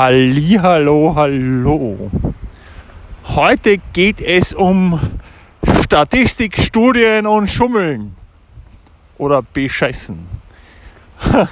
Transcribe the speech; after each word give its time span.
Hallo, 0.00 1.12
hallo. 1.16 2.08
Heute 3.24 3.78
geht 3.92 4.20
es 4.20 4.54
um 4.54 5.00
Statistik, 5.82 6.56
Studien 6.56 7.26
und 7.26 7.50
Schummeln 7.50 8.14
oder 9.16 9.42
Bescheißen. 9.42 10.24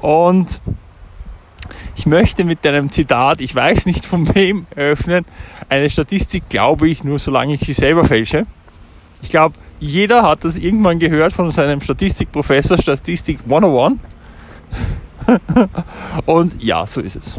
und 0.00 0.60
ich 1.94 2.06
möchte 2.06 2.42
mit 2.42 2.66
einem 2.66 2.90
Zitat, 2.90 3.40
ich 3.40 3.54
weiß 3.54 3.86
nicht 3.86 4.04
von 4.04 4.34
wem, 4.34 4.66
eröffnen. 4.74 5.24
Eine 5.68 5.90
Statistik 5.90 6.48
glaube 6.48 6.88
ich 6.88 7.04
nur, 7.04 7.20
solange 7.20 7.54
ich 7.54 7.60
sie 7.60 7.72
selber 7.72 8.04
fälsche. 8.04 8.48
Ich 9.22 9.30
glaube, 9.30 9.54
jeder 9.78 10.24
hat 10.24 10.42
das 10.42 10.56
irgendwann 10.56 10.98
gehört 10.98 11.32
von 11.32 11.52
seinem 11.52 11.82
Statistikprofessor, 11.82 12.78
Statistik 12.78 13.38
101. 13.44 14.00
Und 16.26 16.62
ja, 16.62 16.86
so 16.86 17.00
ist 17.00 17.16
es. 17.16 17.36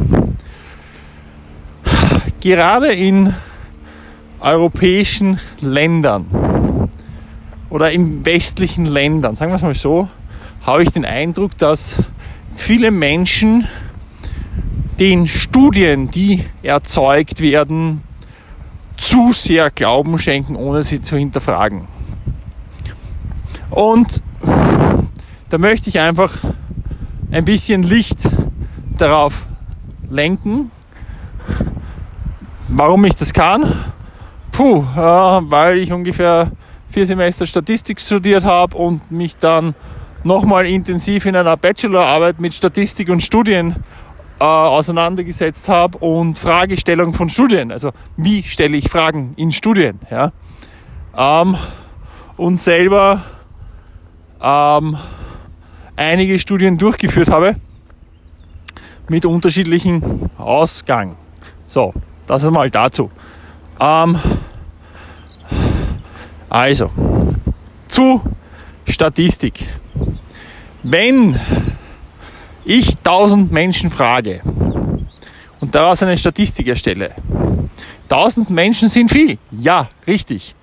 Gerade 2.40 2.94
in 2.94 3.34
europäischen 4.40 5.40
Ländern 5.62 6.26
oder 7.70 7.92
in 7.92 8.26
westlichen 8.26 8.86
Ländern, 8.86 9.36
sagen 9.36 9.52
wir 9.52 9.56
es 9.56 9.62
mal 9.62 9.74
so, 9.74 10.10
habe 10.66 10.84
ich 10.84 10.90
den 10.90 11.06
Eindruck, 11.06 11.58
dass 11.58 12.04
viele 12.56 12.92
Menschen 12.92 13.68
den 15.00 15.28
Studien, 15.28 16.12
die 16.12 16.44
erzeugt 16.62 17.42
werden, 17.42 18.04
zu 18.98 19.34
sehr 19.34 19.72
Glauben 19.72 20.20
schenken, 20.20 20.56
ohne 20.56 20.84
sie 20.84 21.02
zu 21.02 21.18
hinterfragen. 21.18 21.88
Und 23.70 24.22
da 25.50 25.58
möchte 25.58 25.90
ich 25.90 26.00
einfach 26.00 26.38
ein 27.34 27.46
bisschen 27.46 27.82
Licht 27.82 28.30
darauf 28.96 29.48
lenken. 30.10 30.70
Warum 32.68 33.04
ich 33.06 33.16
das 33.16 33.34
kann? 33.34 33.64
Puh, 34.52 34.84
äh, 34.96 35.00
weil 35.00 35.80
ich 35.80 35.92
ungefähr 35.92 36.52
vier 36.92 37.08
Semester 37.08 37.48
Statistik 37.48 38.00
studiert 38.00 38.44
habe 38.44 38.78
und 38.78 39.10
mich 39.10 39.36
dann 39.38 39.74
nochmal 40.24 40.68
intensiv 40.68 41.26
in 41.26 41.36
einer 41.36 41.58
Bachelorarbeit 41.58 42.40
mit 42.40 42.54
Statistik 42.54 43.10
und 43.10 43.24
Studien 43.24 43.78
äh, 44.40 44.44
auseinandergesetzt 44.44 45.68
habe 45.68 45.98
und 45.98 46.38
Fragestellung 46.38 47.16
von 47.16 47.32
Studien. 47.32 47.72
Also 47.72 47.94
wie 48.16 48.44
stelle 48.44 48.78
ich 48.78 48.90
Fragen 48.90 49.34
in 49.38 49.52
Studien? 49.52 50.00
Ja? 50.12 50.32
Ähm, 51.18 51.58
und 52.38 52.60
selber 52.60 53.24
ähm, 54.40 54.98
einige 55.96 56.40
Studien 56.40 56.78
durchgeführt 56.78 57.30
habe 57.30 57.56
mit 59.10 59.26
unterschiedlichen 59.26 60.30
Ausgang. 60.38 61.16
So, 61.66 61.94
das 62.26 62.44
ist 62.44 62.52
mal 62.52 62.70
dazu. 62.70 63.12
Ähm, 63.80 64.18
also, 66.50 66.90
zu 67.88 68.22
Statistik. 68.88 69.66
Wenn 70.84 71.40
ich 72.66 72.98
1000 72.98 73.52
Menschen 73.52 73.90
frage 73.90 74.42
und 75.60 75.74
daraus 75.74 76.04
eine 76.04 76.18
Statistik 76.18 76.68
erstelle, 76.68 77.16
1000 78.10 78.50
Menschen 78.52 78.90
sind 78.90 79.10
viel. 79.10 79.38
Ja, 79.52 79.90
richtig. 80.06 80.56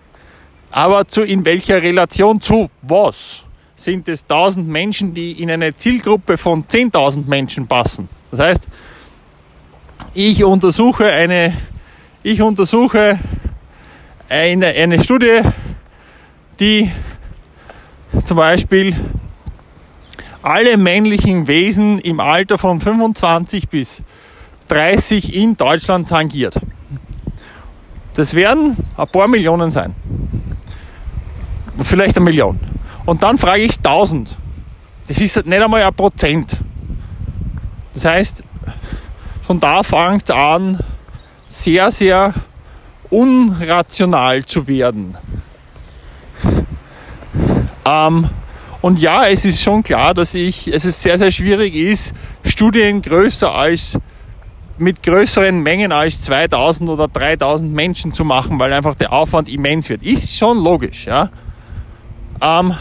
Aber 0.70 1.08
zu 1.08 1.22
in 1.22 1.44
welcher 1.44 1.82
Relation 1.82 2.40
zu 2.40 2.70
was? 2.82 3.44
Sind 3.80 4.08
es 4.08 4.24
1000 4.24 4.68
Menschen, 4.68 5.14
die 5.14 5.32
in 5.32 5.50
eine 5.50 5.74
Zielgruppe 5.74 6.36
von 6.36 6.64
10.000 6.64 7.26
Menschen 7.26 7.66
passen. 7.66 8.10
Das 8.30 8.40
heißt, 8.40 8.68
ich 10.12 10.44
untersuche 10.44 11.10
eine, 11.10 11.56
ich 12.22 12.42
untersuche 12.42 13.18
eine, 14.28 14.66
eine 14.66 15.02
Studie, 15.02 15.40
die 16.58 16.90
zum 18.24 18.36
Beispiel 18.36 18.94
alle 20.42 20.76
männlichen 20.76 21.46
Wesen 21.46 22.00
im 22.00 22.20
Alter 22.20 22.58
von 22.58 22.80
25 22.80 23.70
bis 23.70 24.02
30 24.68 25.34
in 25.34 25.56
Deutschland 25.56 26.06
tangiert. 26.08 26.54
Das 28.12 28.34
werden 28.34 28.76
ein 28.96 29.08
paar 29.08 29.26
Millionen 29.26 29.70
sein. 29.70 29.94
Vielleicht 31.82 32.16
eine 32.16 32.24
Million. 32.24 32.60
Und 33.10 33.24
dann 33.24 33.38
frage 33.38 33.62
ich 33.62 33.76
1000. 33.78 34.30
Das 35.08 35.18
ist 35.18 35.44
nicht 35.44 35.60
einmal 35.60 35.82
ein 35.82 35.92
Prozent. 35.92 36.56
Das 37.92 38.04
heißt, 38.04 38.44
von 39.42 39.58
da 39.58 39.82
fängt 39.82 40.22
es 40.22 40.30
an, 40.30 40.78
sehr, 41.48 41.90
sehr 41.90 42.32
unrational 43.10 44.44
zu 44.44 44.64
werden. 44.68 45.18
Ähm, 47.84 48.30
und 48.80 49.00
ja, 49.00 49.26
es 49.26 49.44
ist 49.44 49.60
schon 49.60 49.82
klar, 49.82 50.14
dass 50.14 50.34
ich, 50.34 50.68
es 50.68 50.84
ist 50.84 51.02
sehr, 51.02 51.18
sehr 51.18 51.32
schwierig 51.32 51.74
ist, 51.74 52.14
Studien 52.44 53.02
größer 53.02 53.52
als, 53.52 53.98
mit 54.78 55.02
größeren 55.02 55.60
Mengen 55.60 55.90
als 55.90 56.22
2000 56.22 56.88
oder 56.88 57.08
3000 57.08 57.72
Menschen 57.72 58.12
zu 58.12 58.24
machen, 58.24 58.56
weil 58.60 58.72
einfach 58.72 58.94
der 58.94 59.12
Aufwand 59.12 59.48
immens 59.48 59.88
wird. 59.88 60.04
Ist 60.04 60.32
schon 60.36 60.62
logisch, 60.62 61.06
ja. 61.06 61.28
Ähm, 62.42 62.74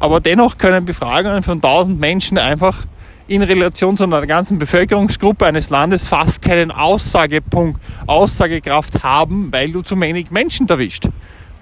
aber 0.00 0.20
dennoch 0.20 0.58
können 0.58 0.84
Befragungen 0.84 1.42
von 1.42 1.58
1000 1.58 2.00
Menschen 2.00 2.38
einfach 2.38 2.86
in 3.28 3.42
Relation 3.42 3.96
zu 3.96 4.04
einer 4.04 4.26
ganzen 4.26 4.58
Bevölkerungsgruppe 4.58 5.46
eines 5.46 5.70
Landes 5.70 6.08
fast 6.08 6.42
keinen 6.42 6.72
Aussagepunkt, 6.72 7.80
Aussagekraft 8.06 9.04
haben, 9.04 9.52
weil 9.52 9.70
du 9.70 9.82
zu 9.82 10.00
wenig 10.00 10.32
Menschen 10.32 10.68
erwischt. 10.68 11.08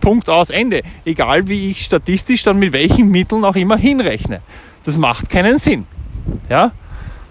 Punkt 0.01 0.31
aus 0.31 0.49
Ende. 0.49 0.81
Egal 1.05 1.49
wie 1.49 1.71
ich 1.71 1.85
statistisch 1.85 2.45
dann 2.45 2.59
mit 2.59 2.73
welchen 2.73 3.11
Mitteln 3.11 3.45
auch 3.45 3.57
immer 3.57 3.77
hinrechne. 3.77 4.41
Das 4.85 4.97
macht 4.97 5.29
keinen 5.29 5.59
Sinn. 5.59 5.87
Ja? 6.49 6.73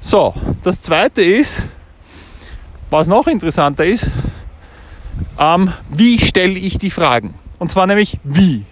So, 0.01 0.35
das 0.63 0.81
zweite 0.81 1.23
ist, 1.23 1.63
was 2.89 3.07
noch 3.07 3.27
interessanter 3.27 3.85
ist, 3.85 4.11
ähm, 5.39 5.71
wie 5.89 6.19
stelle 6.19 6.59
ich 6.59 6.77
die 6.77 6.91
Fragen? 6.91 7.33
Und 7.57 7.71
zwar 7.71 7.87
nämlich 7.87 8.19
wie 8.23 8.65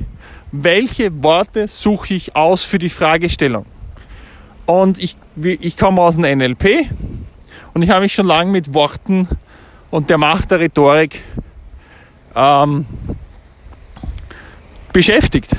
welche 0.51 1.23
Worte 1.23 1.67
suche 1.67 2.13
ich 2.13 2.35
aus 2.35 2.63
für 2.63 2.79
die 2.79 2.89
Fragestellung. 2.89 3.66
Und 4.66 5.00
ich, 5.00 5.17
ich 5.41 5.78
komme 5.78 6.01
aus 6.01 6.16
dem 6.16 6.38
NLP 6.38 6.89
und 7.73 7.81
ich 7.81 7.89
habe 7.89 8.01
mich 8.01 8.13
schon 8.13 8.25
lange 8.25 8.51
mit 8.51 8.73
Worten 8.73 9.28
und 9.91 10.09
der 10.09 10.17
Macht 10.17 10.51
der 10.51 10.59
Rhetorik 10.59 11.22
ähm, 12.35 12.85
beschäftigt. 14.91 15.56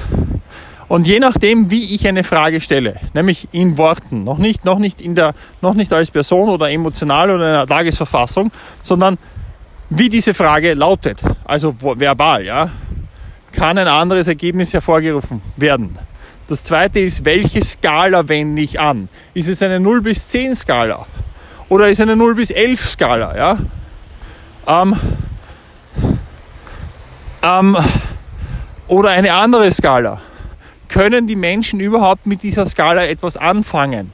Und 0.88 1.06
je 1.06 1.18
nachdem, 1.18 1.70
wie 1.70 1.94
ich 1.94 2.06
eine 2.06 2.22
Frage 2.22 2.60
stelle, 2.60 3.00
nämlich 3.12 3.48
in 3.52 3.76
Worten, 3.76 4.22
noch 4.24 4.38
nicht, 4.38 4.64
noch 4.64 4.78
nicht, 4.78 5.00
in 5.00 5.14
der, 5.14 5.34
noch 5.60 5.74
nicht 5.74 5.92
als 5.92 6.10
Person 6.10 6.48
oder 6.48 6.70
emotional 6.70 7.30
oder 7.30 7.48
in 7.48 7.54
einer 7.54 7.66
Tagesverfassung, 7.66 8.52
sondern 8.82 9.18
wie 9.90 10.08
diese 10.08 10.32
Frage 10.32 10.74
lautet, 10.74 11.22
also 11.44 11.74
verbal, 11.80 12.44
ja, 12.44 12.70
kann 13.56 13.78
ein 13.78 13.88
anderes 13.88 14.28
Ergebnis 14.28 14.74
hervorgerufen 14.74 15.40
werden. 15.56 15.98
Das 16.46 16.62
zweite 16.62 17.00
ist, 17.00 17.24
welche 17.24 17.64
Skala 17.64 18.28
wende 18.28 18.60
ich 18.60 18.78
an? 18.78 19.08
Ist 19.32 19.48
es 19.48 19.62
eine 19.62 19.80
0 19.80 20.02
bis 20.02 20.28
10 20.28 20.54
Skala? 20.54 21.06
Oder 21.70 21.88
ist 21.88 21.98
es 21.98 22.02
eine 22.02 22.16
0 22.16 22.34
bis 22.34 22.50
11 22.50 22.86
Skala? 22.86 23.36
Ja? 23.36 23.58
Ähm, 24.66 24.94
ähm, 27.42 27.76
oder 28.88 29.10
eine 29.10 29.32
andere 29.32 29.70
Skala. 29.72 30.20
Können 30.88 31.26
die 31.26 31.34
Menschen 31.34 31.80
überhaupt 31.80 32.26
mit 32.26 32.42
dieser 32.42 32.66
Skala 32.66 33.06
etwas 33.06 33.38
anfangen? 33.38 34.12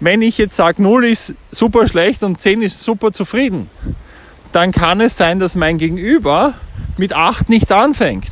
Wenn 0.00 0.22
ich 0.22 0.38
jetzt 0.38 0.56
sage, 0.56 0.82
0 0.82 1.04
ist 1.04 1.34
super 1.52 1.86
schlecht 1.86 2.22
und 2.22 2.40
10 2.40 2.62
ist 2.62 2.82
super 2.82 3.12
zufrieden, 3.12 3.68
dann 4.52 4.72
kann 4.72 5.02
es 5.02 5.16
sein, 5.16 5.38
dass 5.38 5.54
mein 5.54 5.76
Gegenüber 5.76 6.54
mit 6.96 7.12
8 7.12 7.48
nichts 7.50 7.70
anfängt 7.70 8.30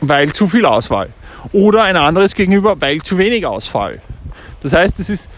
weil 0.00 0.32
zu 0.32 0.48
viel 0.48 0.66
Auswahl. 0.66 1.10
Oder 1.52 1.84
ein 1.84 1.96
anderes 1.96 2.34
gegenüber, 2.34 2.80
weil 2.80 3.00
zu 3.02 3.18
wenig 3.18 3.46
Auswahl. 3.46 4.00
Das 4.62 4.72
heißt, 4.72 4.98
es 4.98 5.10
ist 5.10 5.30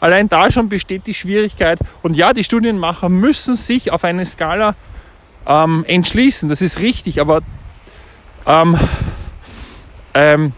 allein 0.00 0.28
da 0.28 0.50
schon 0.50 0.68
besteht 0.68 1.06
die 1.06 1.14
Schwierigkeit. 1.14 1.78
Und 2.02 2.16
ja, 2.16 2.32
die 2.32 2.44
Studienmacher 2.44 3.08
müssen 3.08 3.56
sich 3.56 3.92
auf 3.92 4.04
eine 4.04 4.24
Skala 4.24 4.74
ähm, 5.46 5.84
entschließen. 5.86 6.48
Das 6.48 6.60
ist 6.60 6.80
richtig, 6.80 7.20
aber 7.20 7.40
ähm, 8.46 8.76
ähm, 10.14 10.52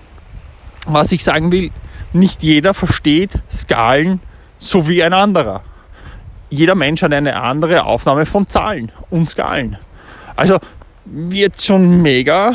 was 0.87 1.12
ich 1.12 1.25
sagen 1.25 1.52
will, 1.52 1.70
nicht 2.12 2.43
jeder 2.43 2.75
versteht 2.75 3.32
Skalen 3.52 4.20
so 4.58 4.88
wie 4.88 5.02
ein 5.02 5.12
anderer. 5.12 5.62
Jeder 6.50 6.75
Mensch 6.75 7.02
hat 7.02 7.12
eine 7.12 7.40
andere 7.40 7.85
Aufnahme 7.85 8.26
von 8.26 8.49
Zahlen 8.49 8.93
und 9.11 9.29
Skalen. 9.29 9.79
Also 10.37 10.58
wird 11.05 11.61
schon 11.61 12.02
mega 12.02 12.55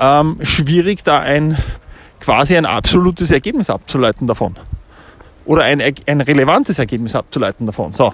ähm, 0.00 0.38
schwierig, 0.42 1.04
da 1.04 1.20
ein 1.20 1.56
quasi 2.18 2.56
ein 2.56 2.66
absolutes 2.66 3.30
Ergebnis 3.30 3.70
abzuleiten 3.70 4.26
davon. 4.26 4.56
oder 5.44 5.64
ein, 5.64 5.80
ein 5.80 6.20
relevantes 6.20 6.78
Ergebnis 6.78 7.14
abzuleiten 7.14 7.66
davon. 7.66 7.92
So. 7.92 8.12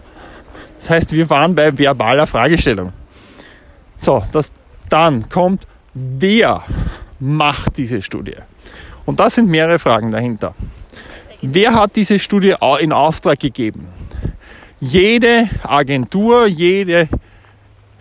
Das 0.79 0.91
heißt, 0.91 1.13
wir 1.13 1.29
waren 1.31 1.55
bei 1.55 1.77
verbaler 1.77 2.27
Fragestellung. 2.27 2.93
So, 3.97 4.23
das, 4.33 4.53
dann 4.89 5.29
kommt, 5.29 5.67
wer 5.95 6.63
macht 7.19 7.79
diese 7.79 8.03
Studie? 8.03 8.37
Und 9.05 9.21
da 9.21 9.31
sind 9.31 9.49
mehrere 9.49 9.79
Fragen 9.79 10.11
dahinter. 10.11 10.55
Wer 11.43 11.75
hat 11.75 11.97
diese 11.97 12.19
Studie 12.19 12.55
in 12.81 12.93
Auftrag 12.93 13.39
gegeben? 13.39 13.89
Jede 14.81 15.49
Agentur, 15.63 16.47
jedes 16.47 17.09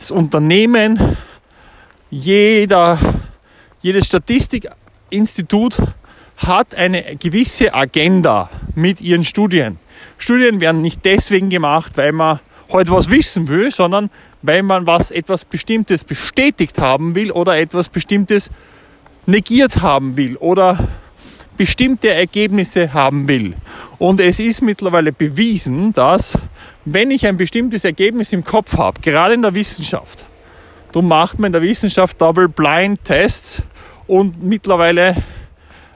Unternehmen, 0.09 1.17
jeder, 2.09 2.97
jedes 3.85 4.07
Statistikinstitut 4.07 5.77
hat 6.37 6.73
eine 6.73 7.17
gewisse 7.17 7.71
Agenda 7.71 8.49
mit 8.73 8.99
ihren 8.99 9.23
Studien. 9.23 9.77
Studien 10.17 10.59
werden 10.59 10.81
nicht 10.81 11.05
deswegen 11.05 11.51
gemacht, 11.51 11.91
weil 11.93 12.11
man 12.11 12.39
heute 12.71 12.91
was 12.91 13.11
wissen 13.11 13.47
will, 13.47 13.69
sondern 13.69 14.09
weil 14.41 14.63
man 14.63 14.87
was 14.87 15.11
etwas 15.11 15.45
Bestimmtes 15.45 16.03
bestätigt 16.03 16.79
haben 16.79 17.13
will 17.13 17.29
oder 17.29 17.59
etwas 17.59 17.89
Bestimmtes 17.89 18.49
negiert 19.27 19.83
haben 19.83 20.17
will 20.17 20.35
oder 20.37 20.79
bestimmte 21.55 22.09
Ergebnisse 22.09 22.91
haben 22.91 23.27
will. 23.27 23.53
Und 23.99 24.19
es 24.19 24.39
ist 24.39 24.63
mittlerweile 24.63 25.11
bewiesen, 25.11 25.93
dass 25.93 26.39
wenn 26.85 27.11
ich 27.11 27.27
ein 27.27 27.37
bestimmtes 27.37 27.85
Ergebnis 27.85 28.33
im 28.33 28.43
Kopf 28.43 28.77
habe, 28.77 28.99
gerade 29.01 29.35
in 29.35 29.43
der 29.43 29.53
Wissenschaft, 29.53 30.25
du 30.91 31.03
macht 31.03 31.37
man 31.37 31.49
in 31.49 31.53
der 31.53 31.61
Wissenschaft 31.61 32.19
Double-Blind-Tests 32.19 33.61
und 34.07 34.43
mittlerweile 34.43 35.15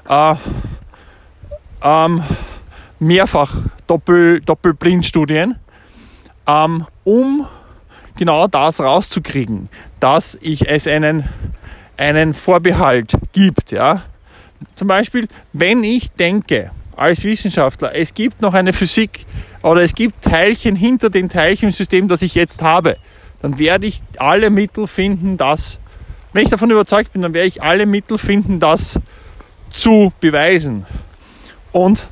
äh, 0.07 0.35
ähm, 1.83 2.23
mehrfach 2.99 3.55
Doppel, 3.87 4.41
Doppelblindstudien, 4.41 5.55
ähm, 6.47 6.85
um 7.03 7.47
genau 8.17 8.47
das 8.47 8.81
rauszukriegen, 8.81 9.69
dass 9.99 10.37
ich 10.41 10.67
es 10.67 10.87
einen, 10.87 11.23
einen 11.97 12.33
Vorbehalt 12.33 13.13
gibt. 13.31 13.71
Ja? 13.71 14.03
Zum 14.75 14.87
Beispiel, 14.87 15.27
wenn 15.53 15.83
ich 15.83 16.11
denke, 16.11 16.71
als 16.95 17.23
Wissenschaftler, 17.23 17.95
es 17.95 18.13
gibt 18.13 18.41
noch 18.41 18.53
eine 18.53 18.73
Physik 18.73 19.25
oder 19.63 19.81
es 19.81 19.95
gibt 19.95 20.21
Teilchen 20.21 20.75
hinter 20.75 21.09
dem 21.09 21.29
Teilchensystem, 21.29 22.09
das 22.09 22.21
ich 22.21 22.35
jetzt 22.35 22.61
habe, 22.61 22.97
dann 23.41 23.57
werde 23.57 23.87
ich 23.87 24.01
alle 24.17 24.49
Mittel 24.49 24.85
finden, 24.85 25.37
das, 25.37 25.79
wenn 26.33 26.43
ich 26.43 26.49
davon 26.49 26.69
überzeugt 26.71 27.13
bin, 27.13 27.21
dann 27.21 27.33
werde 27.33 27.47
ich 27.47 27.61
alle 27.61 27.85
Mittel 27.85 28.17
finden, 28.17 28.59
das 28.59 28.99
zu 29.69 30.13
beweisen. 30.19 30.85
Und 31.71 32.07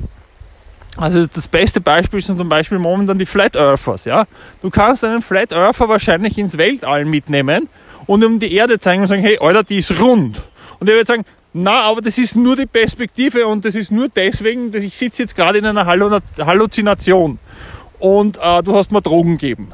also 0.97 1.27
das 1.27 1.47
beste 1.47 1.79
Beispiel 1.79 2.21
sind 2.21 2.37
zum 2.37 2.49
Beispiel 2.49 2.79
momentan 2.79 3.19
die 3.19 3.27
Flat 3.27 3.55
Earthers. 3.55 4.05
Ja? 4.05 4.25
Du 4.61 4.69
kannst 4.69 5.03
einen 5.03 5.21
Flat 5.21 5.53
Earther 5.53 5.87
wahrscheinlich 5.87 6.37
ins 6.37 6.57
Weltall 6.57 7.05
mitnehmen 7.05 7.69
und 8.07 8.23
um 8.23 8.39
die 8.39 8.53
Erde 8.53 8.79
zeigen 8.79 9.03
und 9.03 9.07
sagen, 9.07 9.21
hey, 9.21 9.37
Alter, 9.39 9.63
die 9.63 9.77
ist 9.77 9.99
rund. 9.99 10.41
Und 10.79 10.89
er 10.89 10.95
wird 10.95 11.07
sagen, 11.07 11.23
na, 11.53 11.83
aber 11.83 12.01
das 12.01 12.17
ist 12.17 12.35
nur 12.35 12.55
die 12.55 12.65
Perspektive 12.65 13.47
und 13.47 13.65
das 13.65 13.75
ist 13.75 13.91
nur 13.91 14.09
deswegen, 14.09 14.71
dass 14.71 14.83
ich 14.83 14.95
sitze 14.95 15.23
jetzt 15.23 15.35
gerade 15.35 15.59
in 15.59 15.65
einer 15.65 15.85
Halluzination 15.85 17.39
und 17.99 18.37
äh, 18.37 18.63
du 18.63 18.75
hast 18.75 18.91
mir 18.91 19.01
Drogen 19.01 19.37
gegeben. 19.37 19.71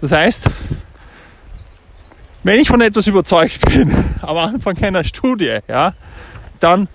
Das 0.00 0.12
heißt, 0.12 0.48
wenn 2.42 2.60
ich 2.60 2.68
von 2.68 2.80
etwas 2.80 3.06
überzeugt 3.06 3.60
bin, 3.66 3.92
am 4.22 4.36
Anfang 4.36 4.76
einer 4.82 5.04
Studie, 5.04 5.58
ja, 5.68 5.94
dann 6.58 6.88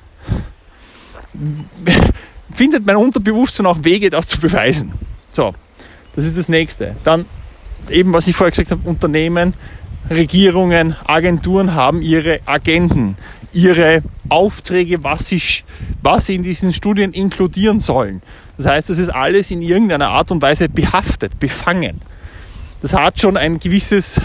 findet 2.52 2.86
mein 2.86 2.96
Unterbewusstsein 2.96 3.66
auch 3.66 3.84
Wege, 3.84 4.10
das 4.10 4.28
zu 4.28 4.40
beweisen. 4.40 4.94
So, 5.32 5.54
das 6.16 6.26
ist 6.26 6.38
das 6.38 6.50
nächste. 6.50 6.96
Dann 7.04 7.26
eben, 7.90 8.14
was 8.14 8.28
ich 8.28 8.36
vorher 8.36 8.52
gesagt 8.52 8.72
habe, 8.72 8.88
Unternehmen, 8.88 9.54
Regierungen, 10.10 10.96
Agenturen 11.06 11.74
haben 11.74 12.02
ihre 12.02 12.40
Agenten, 12.46 13.18
ihre 13.54 14.04
Aufträge, 14.30 15.04
was 15.04 15.28
sie, 15.28 15.42
was 16.02 16.28
sie 16.28 16.36
in 16.36 16.44
diesen 16.44 16.74
Studien 16.74 17.12
inkludieren 17.12 17.80
sollen. 17.80 18.22
Das 18.58 18.68
heißt, 18.68 18.90
das 18.90 18.98
ist 18.98 19.10
alles 19.10 19.52
in 19.52 19.62
irgendeiner 19.62 20.10
Art 20.10 20.32
und 20.32 20.42
Weise 20.42 20.70
behaftet, 20.70 21.40
befangen. 21.40 22.02
Das 22.82 22.94
hat 22.94 23.20
schon 23.20 23.36
ein 23.36 23.60
gewisses 23.60 24.22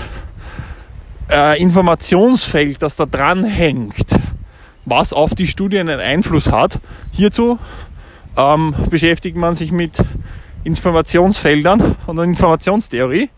äh, 1.31 1.61
Informationsfeld, 1.61 2.83
das 2.83 2.97
da 2.97 3.07
dran 3.07 3.45
hängt, 3.45 4.07
was 4.85 5.13
auf 5.13 5.35
die 5.35 5.47
Studien 5.47 5.89
einen 5.89 6.01
Einfluss 6.01 6.51
hat. 6.51 6.81
Hierzu 7.13 7.59
ähm, 8.37 8.75
beschäftigt 8.91 9.37
man 9.37 9.55
sich 9.55 9.73
mit 9.73 9.93
Informationsfeldern 10.65 11.97
und 12.07 12.19
Informationstheorie. 12.19 13.31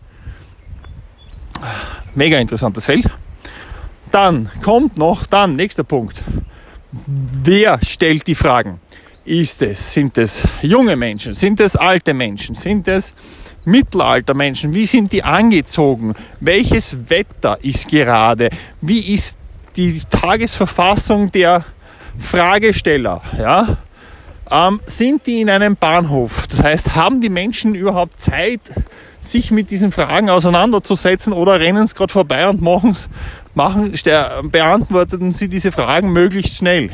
Mega 2.15 2.37
interessantes 2.37 2.85
Feld. 2.85 3.09
Dann 4.11 4.49
kommt 4.61 4.97
noch, 4.97 5.25
dann, 5.25 5.55
nächster 5.55 5.83
Punkt. 5.83 6.23
Wer 6.91 7.79
stellt 7.83 8.27
die 8.27 8.35
Fragen? 8.35 8.79
Ist 9.25 9.61
es, 9.61 9.93
sind 9.93 10.17
es 10.17 10.43
junge 10.61 10.95
Menschen? 10.95 11.33
Sind 11.33 11.59
es 11.59 11.75
alte 11.75 12.13
Menschen? 12.13 12.55
Sind 12.55 12.87
es 12.87 13.15
Mittelaltermenschen? 13.65 14.73
Wie 14.73 14.85
sind 14.85 15.11
die 15.11 15.23
angezogen? 15.23 16.13
Welches 16.39 17.09
Wetter 17.09 17.57
ist 17.61 17.87
gerade? 17.87 18.49
Wie 18.81 19.13
ist 19.13 19.37
die 19.75 20.01
Tagesverfassung 20.09 21.31
der 21.31 21.63
Fragesteller? 22.17 23.21
Ja? 23.37 23.77
Ähm, 24.51 24.81
sind 24.85 25.25
die 25.25 25.41
in 25.41 25.49
einem 25.49 25.75
Bahnhof? 25.75 26.47
Das 26.47 26.63
heißt, 26.63 26.95
haben 26.95 27.21
die 27.21 27.29
Menschen 27.29 27.75
überhaupt 27.75 28.19
Zeit, 28.19 28.61
sich 29.21 29.51
mit 29.51 29.71
diesen 29.71 29.91
Fragen 29.91 30.29
auseinanderzusetzen 30.29 31.33
oder 31.33 31.59
rennen 31.59 31.85
es 31.85 31.95
gerade 31.95 32.11
vorbei 32.11 32.47
und 32.47 32.61
machen's, 32.61 33.07
machen, 33.55 33.93
beantworten 34.51 35.33
sie 35.33 35.47
diese 35.47 35.71
Fragen 35.71 36.11
möglichst 36.11 36.57
schnell, 36.57 36.89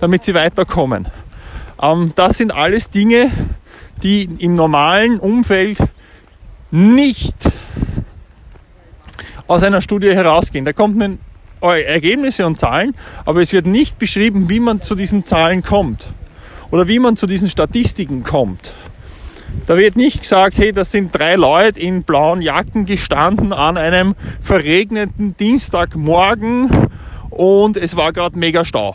damit 0.00 0.24
sie 0.24 0.34
weiterkommen. 0.34 1.08
Ähm, 1.82 2.12
das 2.14 2.38
sind 2.38 2.52
alles 2.52 2.90
Dinge, 2.90 3.30
die 4.02 4.24
im 4.38 4.54
normalen 4.54 5.18
Umfeld 5.18 5.78
nicht 6.76 7.34
aus 9.46 9.62
einer 9.62 9.80
Studie 9.80 10.14
herausgehen. 10.14 10.64
Da 10.64 10.72
kommt 10.72 10.96
man 10.96 11.18
Ergebnisse 11.60 12.46
und 12.46 12.58
Zahlen, 12.58 12.94
aber 13.24 13.40
es 13.40 13.52
wird 13.52 13.66
nicht 13.66 13.98
beschrieben, 13.98 14.48
wie 14.50 14.60
man 14.60 14.82
zu 14.82 14.94
diesen 14.94 15.24
Zahlen 15.24 15.62
kommt 15.62 16.12
oder 16.70 16.86
wie 16.86 16.98
man 16.98 17.16
zu 17.16 17.26
diesen 17.26 17.48
Statistiken 17.48 18.22
kommt. 18.22 18.74
Da 19.64 19.76
wird 19.78 19.96
nicht 19.96 20.20
gesagt, 20.20 20.58
hey, 20.58 20.72
das 20.72 20.92
sind 20.92 21.16
drei 21.16 21.34
Leute 21.36 21.80
in 21.80 22.02
blauen 22.02 22.42
Jacken 22.42 22.84
gestanden 22.84 23.52
an 23.54 23.78
einem 23.78 24.14
verregneten 24.42 25.34
Dienstagmorgen 25.36 26.88
und 27.30 27.78
es 27.78 27.96
war 27.96 28.12
gerade 28.12 28.38
mega 28.38 28.64
Stau. 28.64 28.94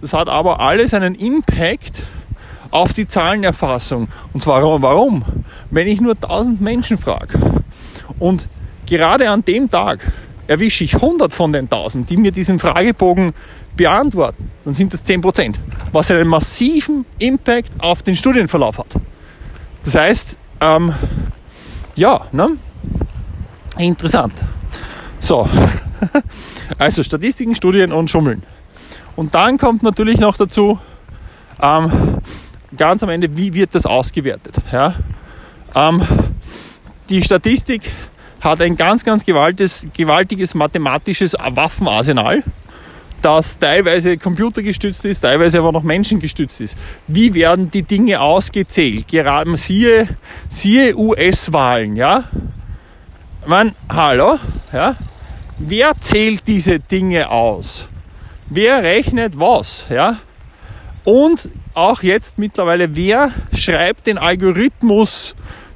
Das 0.00 0.14
hat 0.14 0.28
aber 0.28 0.60
alles 0.60 0.94
einen 0.94 1.14
Impact 1.14 2.02
auf 2.70 2.92
die 2.92 3.06
Zahlenerfassung. 3.06 4.08
Und 4.32 4.42
zwar 4.42 4.62
warum? 4.62 5.24
Wenn 5.70 5.86
ich 5.86 6.00
nur 6.00 6.14
1000 6.14 6.60
Menschen 6.60 6.98
frage 6.98 7.38
und 8.18 8.48
gerade 8.86 9.30
an 9.30 9.44
dem 9.44 9.70
Tag 9.70 10.00
erwische 10.46 10.84
ich 10.84 10.94
100 10.94 11.32
von 11.32 11.52
den 11.52 11.64
1000, 11.64 12.08
die 12.08 12.16
mir 12.16 12.30
diesen 12.30 12.58
Fragebogen 12.58 13.32
beantworten, 13.76 14.50
dann 14.64 14.74
sind 14.74 14.92
das 14.92 15.04
10%, 15.04 15.56
was 15.92 16.10
einen 16.10 16.28
massiven 16.28 17.04
Impact 17.18 17.72
auf 17.78 18.02
den 18.02 18.16
Studienverlauf 18.16 18.78
hat. 18.78 18.86
Das 19.84 19.94
heißt, 19.94 20.38
ähm, 20.60 20.94
ja, 21.94 22.26
ne? 22.32 22.56
interessant. 23.78 24.34
So, 25.18 25.48
also 26.78 27.02
Statistiken, 27.02 27.54
Studien 27.54 27.92
und 27.92 28.10
Schummeln. 28.10 28.42
Und 29.16 29.34
dann 29.34 29.58
kommt 29.58 29.82
natürlich 29.82 30.18
noch 30.20 30.36
dazu, 30.36 30.78
ähm, 31.60 31.90
ganz 32.76 33.02
am 33.02 33.08
Ende, 33.08 33.36
wie 33.36 33.52
wird 33.54 33.74
das 33.74 33.86
ausgewertet? 33.86 34.56
Ja? 34.72 34.94
Ähm, 35.74 36.02
die 37.08 37.22
Statistik 37.22 37.90
hat 38.40 38.60
ein 38.60 38.76
ganz, 38.76 39.04
ganz 39.04 39.24
gewaltiges, 39.24 39.86
gewaltiges 39.94 40.54
mathematisches 40.54 41.34
Waffenarsenal 41.34 42.42
das 43.22 43.58
teilweise 43.58 44.18
computergestützt 44.18 45.04
ist, 45.04 45.20
teilweise 45.20 45.58
aber 45.58 45.72
noch 45.72 45.82
menschengestützt 45.82 46.60
ist. 46.60 46.78
Wie 47.08 47.34
werden 47.34 47.70
die 47.70 47.82
Dinge 47.82 48.20
ausgezählt? 48.20 49.08
Gerade 49.08 49.56
siehe, 49.56 50.08
siehe 50.48 50.96
US-Wahlen, 50.96 51.96
ja? 51.96 52.24
Man, 53.46 53.72
hallo, 53.88 54.38
ja? 54.72 54.96
Wer 55.58 55.92
zählt 56.00 56.46
diese 56.46 56.78
Dinge 56.78 57.30
aus? 57.30 57.88
Wer 58.48 58.82
rechnet 58.82 59.38
was, 59.38 59.86
ja? 59.88 60.18
Und 61.04 61.48
auch 61.76 62.02
jetzt 62.02 62.38
mittlerweile, 62.38 62.96
wer 62.96 63.30
schreibt 63.52 64.06
den 64.06 64.18
Algorithmus, 64.18 65.34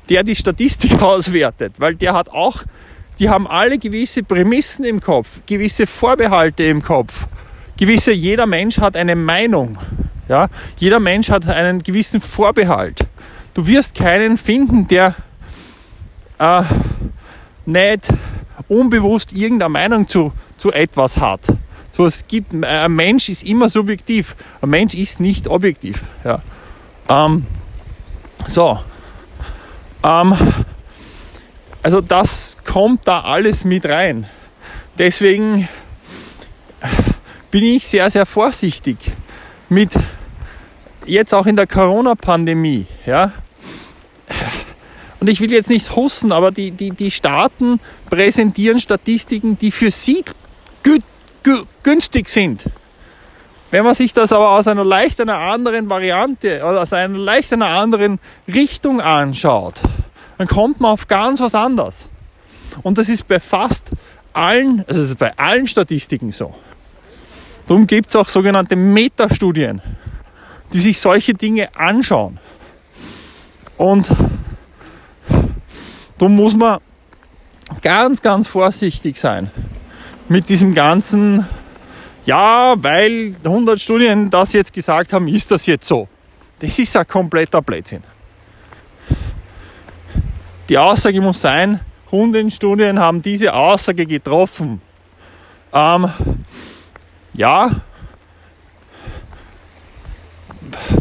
der 0.09 0.25
die 0.25 0.37
Statistik 0.37 1.00
auswertet? 1.02 1.75
Weil 1.78 1.95
der 1.95 2.14
hat 2.14 2.30
auch 2.30 2.64
die 3.19 3.28
haben 3.28 3.47
alle 3.47 3.76
gewisse 3.78 4.23
Prämissen 4.23 4.83
im 4.83 5.02
Kopf, 5.02 5.42
gewisse 5.45 5.87
Vorbehalte 5.87 6.64
im 6.64 6.83
Kopf, 6.83 7.26
gewisse, 7.78 8.12
jeder 8.12 8.47
Mensch 8.47 8.78
hat 8.78 8.97
eine 8.97 9.14
Meinung, 9.14 9.76
Ja? 10.30 10.49
Jeder 10.76 11.00
Mensch 11.00 11.28
hat 11.28 11.47
einen 11.49 11.83
gewissen 11.83 12.21
Vorbehalt. 12.21 13.04
Du 13.52 13.66
wirst 13.66 13.97
keinen 13.97 14.38
finden, 14.38 14.87
der 14.87 15.16
äh, 16.38 16.62
nicht 17.66 18.09
unbewusst 18.69 19.33
irgendeine 19.33 19.71
Meinung 19.71 20.07
zu, 20.07 20.33
zu 20.57 20.71
etwas 20.71 21.21
hat. 21.21 21.40
So, 22.00 22.07
es 22.07 22.26
gibt, 22.26 22.54
ein 22.54 22.92
Mensch 22.92 23.28
ist 23.28 23.42
immer 23.42 23.69
subjektiv. 23.69 24.35
Ein 24.62 24.71
Mensch 24.71 24.95
ist 24.95 25.21
nicht 25.21 25.47
objektiv. 25.47 26.02
Ja. 26.25 26.40
Ähm, 27.11 27.45
so. 28.47 28.80
Ähm, 30.02 30.35
also 31.83 32.00
das 32.00 32.57
kommt 32.64 33.07
da 33.07 33.21
alles 33.21 33.66
mit 33.66 33.85
rein. 33.85 34.26
Deswegen 34.97 35.69
bin 37.50 37.64
ich 37.64 37.87
sehr, 37.87 38.09
sehr 38.09 38.25
vorsichtig 38.25 38.97
mit 39.69 39.90
jetzt 41.04 41.35
auch 41.35 41.45
in 41.45 41.57
der 41.57 41.66
Corona-Pandemie. 41.66 42.87
Ja. 43.04 43.30
Und 45.21 45.28
ich 45.28 45.42
will 45.42 45.52
jetzt 45.52 45.69
nicht 45.69 45.95
husten, 45.95 46.33
aber 46.33 46.50
die, 46.50 46.71
die, 46.71 46.92
die 46.92 47.11
Staaten 47.11 47.78
präsentieren 48.09 48.80
Statistiken, 48.80 49.59
die 49.59 49.71
für 49.71 49.90
sie 49.90 50.25
günstig 51.82 52.28
sind. 52.28 52.64
Wenn 53.70 53.85
man 53.85 53.94
sich 53.94 54.12
das 54.12 54.32
aber 54.32 54.50
aus 54.50 54.66
einer 54.66 54.85
leicht 54.85 55.20
einer 55.20 55.38
anderen 55.38 55.88
Variante 55.88 56.59
oder 56.64 56.82
aus 56.82 56.92
einer 56.92 57.16
leicht 57.16 57.52
einer 57.52 57.68
anderen 57.68 58.18
Richtung 58.49 59.00
anschaut, 59.00 59.80
dann 60.38 60.49
kommt 60.49 60.80
man 60.80 60.90
auf 60.92 61.06
ganz 61.06 61.40
was 61.40 61.54
anderes. 61.54 62.09
Und 62.82 62.99
das 62.99 63.09
ist 63.09 63.28
bei 63.28 63.38
fast 63.38 63.90
allen, 64.32 64.85
also 64.88 65.02
ist 65.02 65.18
bei 65.18 65.37
allen 65.38 65.66
Statistiken 65.66 66.32
so. 66.32 66.54
Darum 67.68 67.87
gibt 67.87 68.09
es 68.09 68.16
auch 68.16 68.28
sogenannte 68.28 68.75
Metastudien, 68.75 69.80
die 70.73 70.80
sich 70.80 70.99
solche 70.99 71.35
Dinge 71.35 71.68
anschauen. 71.76 72.38
Und 73.76 74.11
darum 76.18 76.35
muss 76.35 76.56
man 76.56 76.80
ganz, 77.82 78.20
ganz 78.20 78.49
vorsichtig 78.49 79.16
sein 79.16 79.50
mit 80.30 80.49
diesem 80.49 80.75
ganzen, 80.75 81.44
ja, 82.25 82.76
weil 82.78 83.34
100 83.42 83.80
Studien 83.80 84.30
das 84.30 84.52
jetzt 84.52 84.72
gesagt 84.72 85.12
haben, 85.12 85.26
ist 85.26 85.50
das 85.50 85.66
jetzt 85.66 85.88
so. 85.88 86.08
Das 86.60 86.78
ist 86.78 86.96
ein 86.96 87.06
kompletter 87.08 87.60
Blödsinn. 87.60 88.04
Die 90.68 90.78
Aussage 90.78 91.20
muss 91.20 91.40
sein, 91.40 91.80
100 92.12 92.52
Studien 92.52 93.00
haben 93.00 93.20
diese 93.20 93.52
Aussage 93.52 94.06
getroffen. 94.06 94.80
Ähm, 95.72 96.08
ja, 97.34 97.70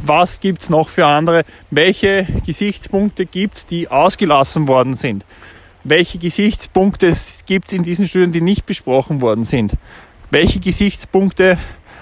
was 0.06 0.40
gibt 0.40 0.64
es 0.64 0.72
noch 0.72 0.90
für 0.90 1.06
andere? 1.06 1.44
Welche 1.70 2.26
Gesichtspunkte 2.48 3.28
gibt 3.28 3.58
es, 3.58 3.66
die 3.68 3.88
ausgelassen 3.90 4.68
worden 4.68 4.96
sind? 4.96 5.24
Welche 5.90 6.20
Gesichtspunkte 6.20 7.12
gibt 7.46 7.68
es 7.68 7.74
in 7.74 7.84
diesen 7.84 8.08
Studien, 8.08 8.32
die 8.32 8.42
nicht 8.42 8.66
besprochen 8.66 9.22
worden 9.22 9.44
sind. 9.44 9.74
Welche 10.30 10.60
Gesichtspunkte, 10.60 11.58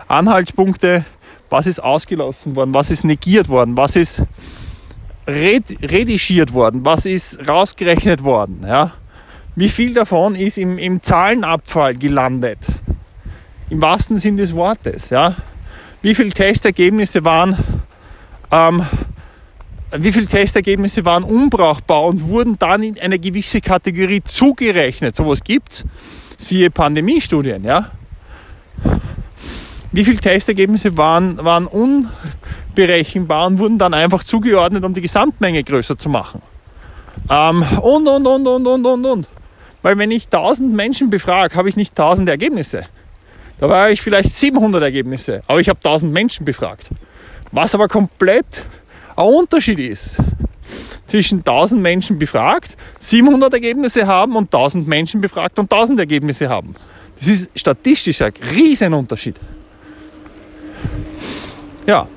Anhaltspunkte, 0.07 1.05
was 1.49 1.67
ist 1.67 1.81
ausgelassen 1.81 2.55
worden, 2.55 2.73
was 2.73 2.91
ist 2.91 3.05
negiert 3.05 3.47
worden, 3.47 3.77
was 3.77 3.95
ist 3.95 4.23
redigiert 5.25 6.53
worden, 6.53 6.83
was 6.83 7.05
ist 7.05 7.47
rausgerechnet 7.47 8.23
worden. 8.23 8.61
Ja? 8.65 8.91
Wie 9.55 9.69
viel 9.69 9.93
davon 9.93 10.35
ist 10.35 10.57
im, 10.57 10.77
im 10.77 11.01
Zahlenabfall 11.01 11.95
gelandet? 11.95 12.59
Im 13.69 13.81
wahrsten 13.81 14.19
Sinn 14.19 14.37
des 14.37 14.53
Wortes. 14.53 15.09
Ja? 15.09 15.35
Wie 16.01 16.13
viele 16.13 16.31
Testergebnisse 16.31 17.23
waren 17.23 17.57
ähm, 18.51 18.85
wie 19.91 20.11
viele 20.11 20.27
Testergebnisse 20.27 21.05
waren 21.05 21.23
unbrauchbar 21.23 22.03
und 22.03 22.27
wurden 22.27 22.59
dann 22.59 22.83
in 22.83 22.99
eine 22.99 23.19
gewisse 23.19 23.61
Kategorie 23.61 24.21
zugerechnet. 24.23 25.15
Sowas 25.15 25.43
gibt's. 25.43 25.85
Siehe 26.37 26.69
Pandemiestudien, 26.69 27.63
ja. 27.63 27.91
Wie 29.91 30.03
viele 30.03 30.17
Testergebnisse 30.17 30.97
waren, 30.97 31.43
waren 31.43 31.67
unberechenbar 31.67 33.47
und 33.47 33.59
wurden 33.59 33.79
dann 33.79 33.93
einfach 33.93 34.23
zugeordnet, 34.23 34.83
um 34.83 34.93
die 34.93 35.01
Gesamtmenge 35.01 35.63
größer 35.63 35.97
zu 35.97 36.09
machen. 36.09 36.41
Ähm, 37.29 37.63
und, 37.81 38.07
und, 38.07 38.27
und, 38.27 38.47
und, 38.47 38.67
und, 38.67 38.85
und, 38.85 39.05
und. 39.05 39.29
Weil 39.81 39.97
wenn 39.97 40.11
ich 40.11 40.25
1000 40.25 40.73
Menschen 40.73 41.09
befrage, 41.09 41.55
habe 41.55 41.69
ich 41.69 41.77
nicht 41.77 41.97
1000 41.97 42.29
Ergebnisse. 42.29 42.85
Da 43.59 43.69
war 43.69 43.89
ich 43.89 44.01
vielleicht 44.01 44.35
700 44.35 44.83
Ergebnisse, 44.83 45.41
aber 45.47 45.59
ich 45.59 45.69
habe 45.69 45.79
1000 45.79 46.11
Menschen 46.11 46.45
befragt. 46.45 46.89
Was 47.51 47.73
aber 47.73 47.87
komplett 47.87 48.65
ein 49.17 49.25
Unterschied 49.25 49.79
ist 49.79 50.17
zwischen 51.07 51.39
1000 51.39 51.81
Menschen 51.81 52.19
befragt, 52.19 52.77
700 52.99 53.53
Ergebnisse 53.53 54.05
haben 54.05 54.35
und 54.35 54.53
1000 54.53 54.87
Menschen 54.87 55.21
befragt 55.21 55.57
und 55.57 55.71
1000 55.71 55.99
Ergebnisse 55.99 56.49
haben. 56.49 56.75
Das 57.17 57.27
ist 57.27 57.49
statistisch 57.55 58.21
ein 58.21 58.33
Riesenunterschied. 58.51 59.39
Ja, 61.87 62.07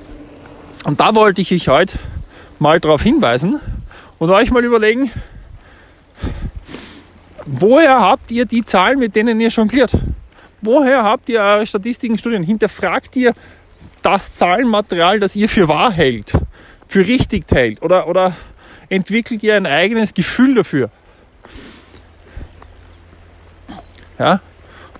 und 0.85 1.00
da 1.00 1.14
wollte 1.14 1.40
ich 1.40 1.52
euch 1.52 1.69
heute 1.69 1.99
mal 2.59 2.80
darauf 2.80 3.02
hinweisen 3.02 3.61
und 4.19 4.30
euch 4.30 4.50
mal 4.50 4.64
überlegen, 4.64 5.11
woher 7.47 8.00
habt 8.00 8.30
ihr 8.30 8.45
die 8.45 8.64
Zahlen, 8.64 8.99
mit 8.99 9.16
denen 9.16 9.40
ihr 9.40 9.49
jongliert? 9.49 9.97
Woher 10.61 11.02
habt 11.02 11.30
ihr 11.30 11.40
eure 11.40 11.66
Statistiken, 11.66 12.19
Studien? 12.19 12.42
Hinterfragt 12.42 13.16
ihr 13.16 13.33
das 14.02 14.35
Zahlenmaterial, 14.35 15.19
das 15.19 15.35
ihr 15.37 15.49
für 15.49 15.69
wahr 15.69 15.90
hält? 15.90 16.35
Für 16.90 17.06
richtig 17.06 17.47
teilt 17.47 17.82
oder, 17.82 18.09
oder 18.09 18.35
entwickelt 18.88 19.44
ihr 19.44 19.54
ein 19.54 19.64
eigenes 19.64 20.12
Gefühl 20.12 20.56
dafür. 20.56 20.90
Ja, 24.18 24.40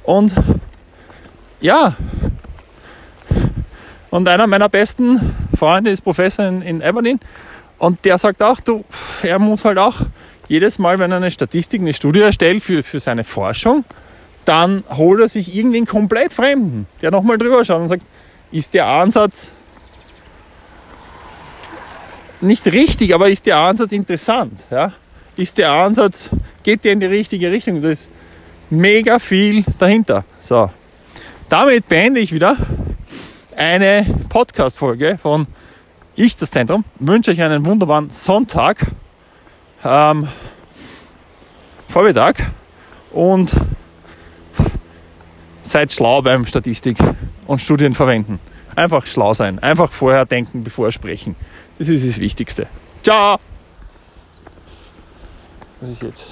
und 0.04 0.32
ja, 1.61 1.97
und 4.09 4.28
einer 4.28 4.47
meiner 4.47 4.68
besten 4.68 5.35
Freunde 5.59 5.90
ist 5.90 6.02
Professor 6.02 6.47
in, 6.47 6.62
in 6.62 6.80
Aberdeen 6.80 7.18
und 7.78 8.04
der 8.04 8.18
sagt 8.18 8.40
auch, 8.40 8.61
du, 8.61 8.85
er 9.23 9.40
muss 9.40 9.64
halt 9.64 9.78
auch 9.78 9.97
jedes 10.47 10.78
Mal, 10.78 11.00
wenn 11.00 11.11
er 11.11 11.16
eine 11.16 11.32
Statistik, 11.32 11.80
eine 11.80 11.92
Studie 11.92 12.20
erstellt 12.20 12.62
für, 12.62 12.85
für 12.85 13.00
seine 13.00 13.25
Forschung, 13.25 13.85
dann 14.44 14.85
holt 14.90 15.20
er 15.20 15.28
sich 15.28 15.54
irgendwie 15.56 15.78
einen 15.78 15.87
komplett 15.87 16.32
Fremden, 16.32 16.87
der 17.02 17.11
nochmal 17.11 17.37
drüber 17.37 17.64
schaut 17.64 17.80
und 17.80 17.88
sagt, 17.88 18.04
ist 18.52 18.75
der 18.75 18.87
Ansatz 18.87 19.52
nicht 22.42 22.66
richtig, 22.66 23.14
aber 23.14 23.30
ist 23.30 23.47
der 23.47 23.59
Ansatz 23.59 23.92
interessant? 23.92 24.66
Ja? 24.70 24.92
Ist 25.37 25.59
der 25.59 25.70
Ansatz, 25.70 26.30
geht 26.62 26.85
der 26.85 26.92
in 26.92 27.00
die 27.00 27.06
richtige 27.06 27.50
Richtung? 27.50 27.82
Da 27.82 27.90
ist 27.90 28.11
mega 28.70 29.18
viel 29.18 29.64
dahinter. 29.78 30.25
So. 30.40 30.70
Damit 31.49 31.88
beende 31.88 32.20
ich 32.20 32.32
wieder 32.32 32.56
eine 33.56 34.06
Podcast-Folge 34.28 35.18
von 35.18 35.47
Ich 36.16 36.37
das 36.37 36.50
Zentrum. 36.50 36.85
Wünsche 36.99 37.32
euch 37.32 37.42
einen 37.42 37.64
wunderbaren 37.64 38.11
Sonntag, 38.11 38.87
ähm, 39.85 40.28
Vormittag 41.88 42.50
und 43.12 43.54
seid 45.62 45.92
schlau 45.92 46.23
beim 46.23 46.47
Statistik 46.47 46.99
und 47.47 47.61
Studien 47.61 47.94
verwenden. 47.94 48.38
Einfach 48.76 49.06
schlau 49.06 49.35
sein, 49.35 49.59
einfach 49.59 49.90
vorher 49.90 50.25
denken, 50.25 50.62
bevor 50.62 50.92
sprechen. 50.92 51.35
Das 51.81 51.89
ist 51.89 52.07
das 52.07 52.19
Wichtigste. 52.19 52.67
Ciao! 53.03 53.39
Was 55.81 55.89
ist 55.89 56.03
jetzt? 56.03 56.29